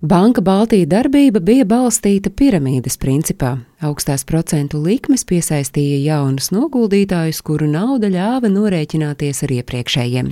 [0.00, 3.56] Banka Baltija darbība bija balstīta piramīdas principā.
[3.82, 10.30] Augstās procentu likmes piesaistīja jaunus noguldītājus, kuru nauda ļāva norēķināties ar iepriekšējiem.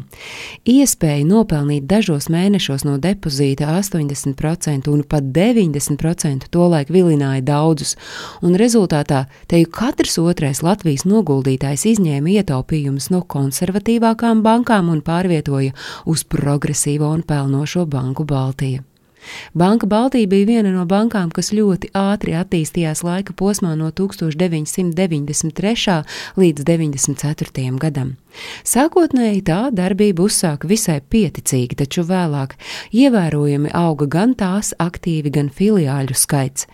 [0.70, 7.98] Iespēja nopelnīt dažos mēnešos no depozīta 80% un pat 90% tolaik vilināja daudzus,
[8.46, 15.74] un rezultātā teju katrs otrais Latvijas noguldītājs izņēma ietaupījumus no konservatīvākām bankām un pārvietoja
[16.06, 18.86] uz progresīvo un pelnošo banku Baltiju.
[19.54, 26.04] Banka Baltija bija viena no bankām, kas ļoti ātri attīstījās laika posmā no 1993.
[26.36, 27.78] līdz 94.
[27.80, 28.16] gadam.
[28.66, 32.56] Sākotnēji tā darbība uzsāka visai pieticīgi, taču vēlāk
[32.92, 36.66] ievērojami auga gan tās aktīvi, gan filiāļu skaits.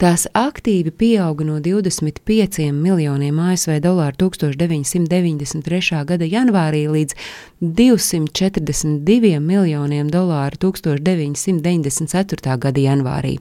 [0.00, 6.02] Tās aktīvi pieauga no 25 miljoniem ASV dolāru 1993.
[6.08, 7.16] gada janvārī līdz
[7.62, 12.58] 242 miljoniem dolāru 1994.
[12.66, 13.38] gada janvārī.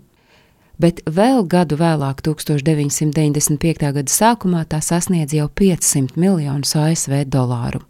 [0.81, 3.91] Bet vēl gadu vēlāk, 1995.
[3.93, 7.84] gada sākumā, tā sasniedz jau 500 miljonus ASV dolāru.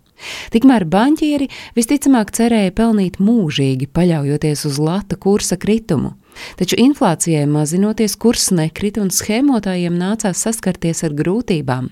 [0.54, 1.48] Tikmēr banķieri
[1.78, 6.14] visticamāk cerēja pelnīt mūžīgi, paļaujoties uz lata kursa kritumu.
[6.60, 11.90] Taču inflācijai mazinoties, kurs nekrita un schēmotājiem nācās saskarties ar grūtībām.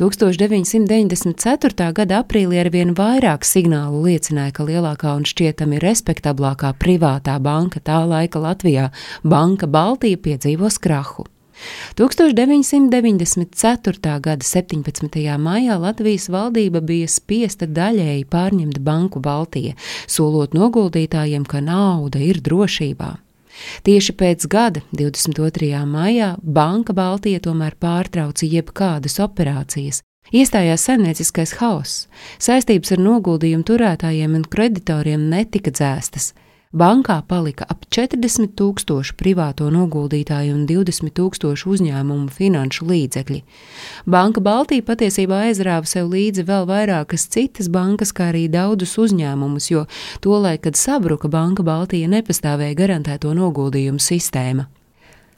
[0.00, 1.92] 1994.
[1.92, 8.38] gada aprīlī arvien vairāk signālu liecināja, ka lielākā un šķietami respektablākā privātā banka tā laika
[8.42, 8.90] Latvijā,
[9.24, 11.26] Banka Baltija, piedzīvos krahu.
[11.98, 14.20] 1994.
[14.20, 15.38] gada 17.
[15.38, 19.74] maijā Latvijas valdība bija spiesta daļēji pārņemt Banku Baltija,
[20.06, 23.27] solot noguldītājiem, ka nauda ir drošībā.
[23.86, 25.84] Tieši pēc gada, 22.
[25.86, 30.02] maijā, Banka Baltija tomēr pārtrauca jebkādas operācijas.
[30.28, 32.02] Iestājās saimnieciskais hauss,
[32.42, 36.34] saistības ar noguldījumu turētājiem un kreditoriem netika dzēstas.
[36.68, 43.38] Bankā palika ap 40 tūkstoši privāto noguldītāju un 20 tūkstoši uzņēmumu finanšu līdzekļi.
[44.04, 49.86] Banka Baltija patiesībā aizrāva sev līdzi vēl vairākas citas bankas, kā arī daudzus uzņēmumus, jo
[50.20, 54.68] tolaik, kad sabruka Banka Baltija, nepastāvēja garantēto noguldījumu sistēma.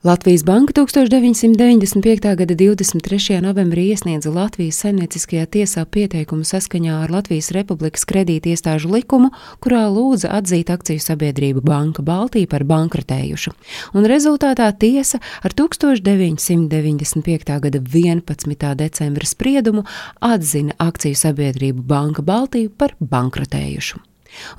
[0.04, 2.36] Latvijas Banka 1995.
[2.36, 3.40] gada 23.
[3.40, 9.28] novembrī iesniedza Latvijas saimnieciskajā tiesā pieteikumu saskaņā ar Latvijas Republikas kredītiestāžu likumu,
[9.60, 13.52] kurā lūdza atzīt akciju sabiedrību Banka Baltija par bankrotējušu,
[13.92, 17.60] un rezultātā tiesa ar 1995.
[17.68, 18.72] gada 11.
[18.80, 19.84] decembra spriedumu
[20.16, 24.00] atzina akciju sabiedrību Banka Baltija par bankrotējušu.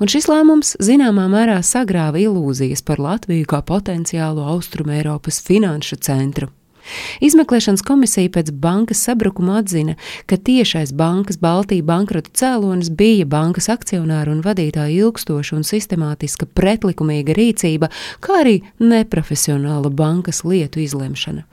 [0.00, 6.50] Un šis lēmums zināmā mērā sagrāva ilūzijas par Latviju kā potenciālu Austrumēropas finanšu centru.
[7.22, 9.94] Izmeklēšanas komisija pēc bankas sabrukuma atzina,
[10.26, 17.36] ka tiešais bankas Baltija bankrota cēlonis bija bankas akcionāru un vadītāju ilgstoša un sistemātiska pretlikumīga
[17.36, 17.90] rīcība,
[18.24, 21.44] kā arī neprofesionāla bankas lietu izlemšana.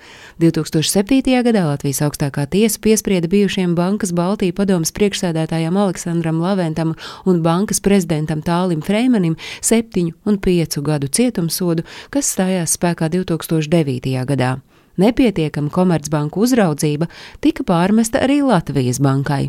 [0.41, 1.43] 2007.
[1.45, 6.95] gadā Latvijas augstākā tiesa piesprieda bijušiem bankas Baltija padomas priekšsēdētājam Aleksandram Laventam
[7.25, 14.15] un bankas prezidentam Tālim Freimanim septiņu un piecu gadu cietumsodu, kas stājās spēkā 2009.
[14.29, 14.57] gadā.
[14.99, 17.07] Nepietiekama komercbanku uzraudzība
[17.43, 19.47] tika pārmesta arī Latvijas bankai.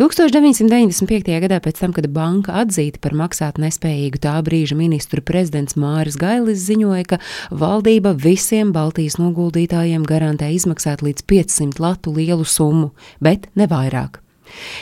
[0.00, 1.34] 1995.
[1.42, 6.62] gadā, pēc tam, kad banka atzīta par maksāt nespējīgu tā brīža ministru prezidents Māris Gailis
[6.64, 7.18] ziņoja, ka
[7.52, 14.22] valdība visiem Baltijas noguldītājiem garantē izmaksāt līdz 500 latu lielu summu, bet ne vairāk.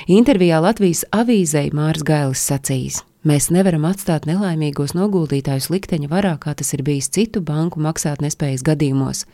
[0.06, 6.68] Intervijā Latvijas avīzei Māris Gailis sacījis: Mēs nevaram atstāt nelaimīgos noguldītājus likteņa varā, kā tas
[6.76, 9.24] ir bijis citu banku maksātnespējas gadījumos.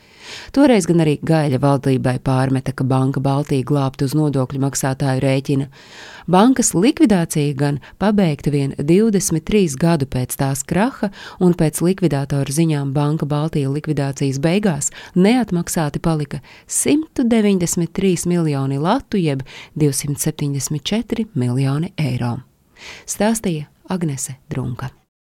[0.56, 5.66] Toreiz gan arī Gaļa valdībai pārmeta, ka banka Baltija glābta uz nodokļu maksātāju rēķina.
[6.24, 11.12] Bankas likvidācija gan pabeigta vien 23 gadu pēc tās kraha,
[11.44, 16.40] un pēc likvidātoru ziņām Banka Baltija likvidācijas beigās neatmaksāti palika
[16.72, 19.44] 193 miljoni latu jeb
[19.76, 22.38] 274 miljoni eiro.
[23.04, 25.03] Stāstīja Agnese Drunka.